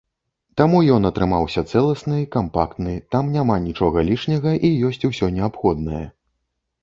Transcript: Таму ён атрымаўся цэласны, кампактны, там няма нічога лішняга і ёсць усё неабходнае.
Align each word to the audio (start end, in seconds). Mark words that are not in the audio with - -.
Таму 0.59 0.77
ён 0.93 1.03
атрымаўся 1.09 1.61
цэласны, 1.73 2.17
кампактны, 2.37 2.95
там 3.15 3.29
няма 3.35 3.57
нічога 3.67 4.05
лішняга 4.09 4.53
і 4.69 4.71
ёсць 4.87 5.05
усё 5.11 5.25
неабходнае. 5.39 6.03